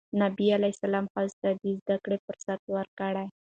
نبي 0.21 0.47
ﷺ 0.53 1.05
ښځو 1.13 1.37
ته 1.41 1.49
د 1.61 1.63
زدهکړې 1.77 2.17
فرصت 2.25 2.61
ورکړ. 2.75 3.13